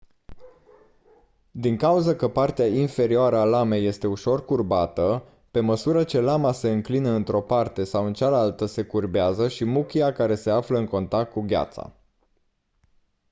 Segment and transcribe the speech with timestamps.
[1.51, 6.71] din cauză că partea inferioară a lamei este ușor curbată pe măsură ce lama se
[6.71, 11.31] înclină într-o parte sau în cealaltă se curbează și muchia care se află în contact
[11.31, 11.93] cu gheața